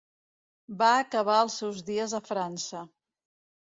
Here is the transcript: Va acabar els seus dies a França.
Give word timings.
Va 0.79 0.87
acabar 1.01 1.35
els 1.41 1.57
seus 1.63 1.83
dies 1.93 2.17
a 2.21 2.25
França. 2.31 2.85